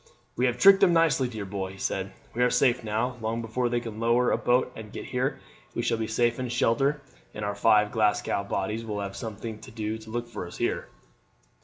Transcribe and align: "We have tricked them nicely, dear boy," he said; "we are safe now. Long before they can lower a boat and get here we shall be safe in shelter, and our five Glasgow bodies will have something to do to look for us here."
"We 0.35 0.47
have 0.47 0.57
tricked 0.57 0.79
them 0.79 0.93
nicely, 0.93 1.27
dear 1.27 1.45
boy," 1.45 1.73
he 1.73 1.77
said; 1.77 2.11
"we 2.33 2.41
are 2.41 2.49
safe 2.49 2.83
now. 2.83 3.17
Long 3.21 3.39
before 3.39 3.69
they 3.69 3.79
can 3.79 3.99
lower 3.99 4.31
a 4.31 4.35
boat 4.39 4.71
and 4.75 4.91
get 4.91 5.05
here 5.05 5.39
we 5.75 5.83
shall 5.83 5.99
be 5.99 6.07
safe 6.07 6.39
in 6.39 6.49
shelter, 6.49 7.03
and 7.35 7.45
our 7.45 7.53
five 7.53 7.91
Glasgow 7.91 8.43
bodies 8.43 8.83
will 8.83 9.01
have 9.01 9.15
something 9.15 9.59
to 9.59 9.69
do 9.69 9.99
to 9.99 10.09
look 10.09 10.27
for 10.27 10.47
us 10.47 10.57
here." 10.57 10.87